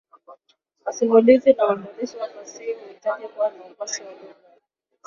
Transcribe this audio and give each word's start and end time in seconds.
Wasimulizi 0.85 1.53
na 1.53 1.65
waandishi 1.65 2.17
wa 2.17 2.27
fasihi 2.29 2.73
huhitaji 2.73 3.27
kuwa 3.27 3.51
na 3.51 3.63
ukwasi 3.71 4.03
wa 4.03 4.11
lugha. 4.11 4.49